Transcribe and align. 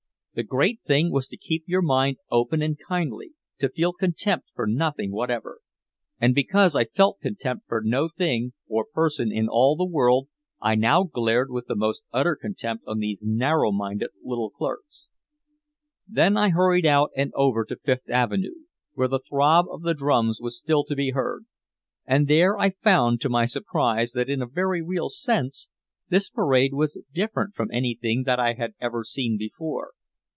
The 0.33 0.43
great 0.43 0.79
thing 0.87 1.11
was 1.11 1.27
to 1.27 1.35
keep 1.35 1.65
your 1.67 1.81
mind 1.81 2.15
open 2.31 2.61
and 2.61 2.77
kindly, 2.79 3.33
to 3.59 3.67
feel 3.67 3.91
contempt 3.91 4.47
for 4.55 4.65
nothing 4.65 5.11
whatever. 5.11 5.59
And 6.21 6.33
because 6.33 6.73
I 6.73 6.85
felt 6.85 7.19
contempt 7.19 7.65
for 7.67 7.81
no 7.83 8.07
thing 8.07 8.53
or 8.65 8.85
person 8.89 9.29
in 9.29 9.49
all 9.49 9.75
the 9.75 9.83
world, 9.83 10.29
I 10.61 10.75
now 10.75 11.03
glared 11.03 11.51
with 11.51 11.65
the 11.67 11.75
most 11.75 12.05
utter 12.13 12.37
contempt 12.37 12.85
on 12.87 12.99
these 12.99 13.25
narrow 13.27 13.73
minded 13.73 14.11
little 14.23 14.49
clerks. 14.49 15.09
Then 16.07 16.37
I 16.37 16.47
hurried 16.51 16.85
out 16.85 17.11
and 17.13 17.33
over 17.35 17.65
to 17.65 17.75
Fifth 17.75 18.09
Avenue, 18.09 18.55
where 18.93 19.09
the 19.09 19.19
throb 19.19 19.65
of 19.69 19.81
the 19.81 19.93
drums 19.93 20.39
was 20.39 20.57
still 20.57 20.85
to 20.85 20.95
be 20.95 21.09
heard. 21.09 21.45
And 22.05 22.29
there 22.29 22.57
I 22.57 22.69
found 22.69 23.19
to 23.19 23.29
my 23.29 23.45
surprise 23.45 24.13
that 24.13 24.29
in 24.29 24.41
a 24.41 24.47
very 24.47 24.81
real 24.81 25.09
sense 25.09 25.67
this 26.07 26.29
parade 26.29 26.73
was 26.73 26.97
different 27.11 27.53
from 27.53 27.69
anything 27.73 28.23
that 28.23 28.39
I 28.39 28.53
had 28.53 28.75
ever 28.79 29.03
seen 29.03 29.37
before. 29.37 29.91